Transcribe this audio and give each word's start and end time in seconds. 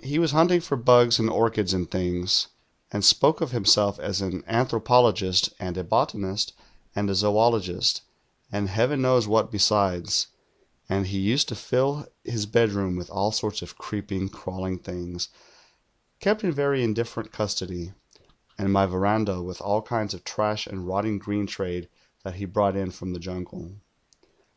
He 0.00 0.18
was 0.18 0.32
hunt 0.32 0.50
ing 0.50 0.60
for 0.60 0.76
bugs 0.76 1.20
and 1.20 1.30
orchids 1.30 1.72
and 1.72 1.88
things, 1.88 2.48
and 2.90 3.04
spoke 3.04 3.40
of 3.40 3.52
liimself 3.52 3.96
as 4.00 4.20
an 4.20 4.42
anthropologist 4.48 5.50
and 5.60 5.78
a 5.78 5.84
botanist 5.84 6.52
and 6.96 7.08
a 7.08 7.14
zoologist, 7.14 8.02
and 8.50 8.68
Heaven 8.68 9.00
knows 9.02 9.28
what 9.28 9.52
besides; 9.52 10.26
and 10.88 11.06
he 11.06 11.20
used 11.20 11.46
to 11.48 11.54
fill 11.54 12.08
his 12.24 12.44
bedroom 12.44 12.96
with 12.96 13.08
all 13.08 13.30
sorts 13.30 13.62
of 13.62 13.78
creeping, 13.78 14.28
crawling 14.30 14.80
things, 14.80 15.28
kept 16.18 16.42
in 16.42 16.50
very 16.50 16.82
indifferent 16.82 17.30
custody, 17.30 17.92
;ind 18.58 18.72
my 18.72 18.84
^'eranda 18.84 19.44
with 19.44 19.60
all 19.60 19.80
kinds 19.80 20.12
of 20.12 20.24
trash 20.24 20.66
and 20.66 20.88
rotting 20.88 21.18
green 21.18 21.46
trade 21.46 21.88
that 22.24 22.34
he 22.34 22.44
brought 22.46 22.74
in 22.74 22.90
from 22.90 23.12
the 23.12 23.20
jimgle. 23.20 23.76